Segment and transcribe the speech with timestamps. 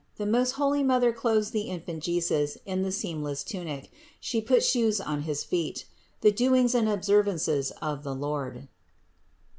[0.17, 4.99] THE MOST HOLY MOTHER CLOTHES THE INFANT JESUS IN THE SEAMLESS TUNIC; SHE PUTS SHOES
[5.01, 5.85] ON HIS FEET.
[6.21, 8.67] THE DOINGS AND OBSERVANCES OF THE LORD.